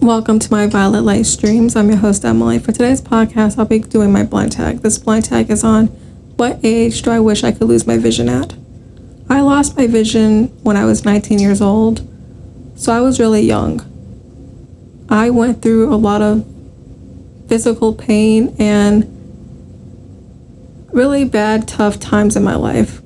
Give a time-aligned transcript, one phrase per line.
[0.00, 1.76] Welcome to my Violet Light streams.
[1.76, 2.58] I'm your host, Emily.
[2.58, 4.78] For today's podcast, I'll be doing my blind tag.
[4.78, 5.88] This blind tag is on
[6.38, 8.54] what age do I wish I could lose my vision at?
[9.28, 12.00] I lost my vision when I was 19 years old,
[12.76, 13.82] so I was really young.
[15.10, 16.46] I went through a lot of
[17.46, 19.04] physical pain and
[20.94, 23.02] really bad, tough times in my life,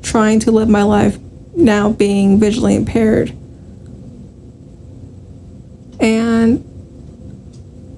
[0.00, 1.18] trying to live my life
[1.54, 3.36] now being visually impaired.
[6.06, 6.62] And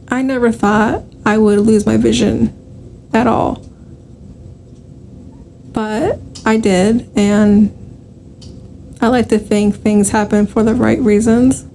[0.09, 2.55] I never thought I would lose my vision
[3.13, 3.63] at all.
[5.73, 7.71] But I did, and
[9.03, 11.67] I like to think things happen for the right reasons.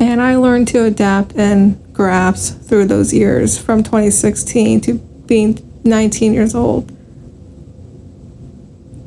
[0.00, 6.34] And I learned to adapt and grasp through those years from 2016 to being 19
[6.34, 6.90] years old.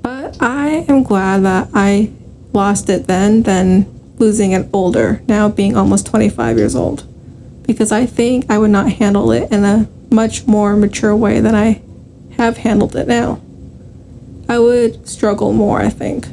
[0.01, 2.13] But I am glad that I
[2.53, 7.05] lost it then than losing it older, now being almost 25 years old.
[7.63, 11.55] Because I think I would not handle it in a much more mature way than
[11.55, 11.81] I
[12.37, 13.41] have handled it now.
[14.47, 16.27] I would struggle more, I think.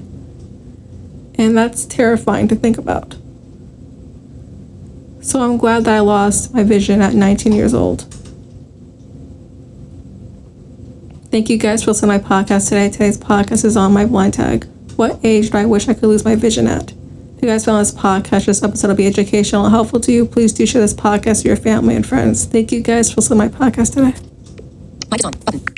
[1.36, 3.16] And that's terrifying to think about.
[5.20, 8.02] So I'm glad that I lost my vision at 19 years old.
[11.30, 12.90] Thank you guys for listening to my podcast today.
[12.90, 14.66] Today's podcast is on my blind tag.
[14.96, 16.92] What age do I wish I could lose my vision at?
[17.38, 20.26] If you guys found this podcast, this episode will be educational and helpful to you.
[20.26, 22.44] Please do share this podcast with your family and friends.
[22.44, 24.18] Thank you guys for listening to my podcast today.
[25.08, 25.32] Mic is on.
[25.44, 25.77] Button.